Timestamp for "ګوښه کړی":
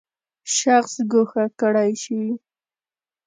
1.11-1.91